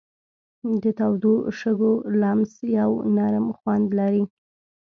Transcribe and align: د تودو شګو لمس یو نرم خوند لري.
د 0.81 0.83
تودو 0.97 1.33
شګو 1.59 1.93
لمس 2.21 2.51
یو 2.77 2.91
نرم 3.15 3.47
خوند 3.57 3.87
لري. 3.99 4.23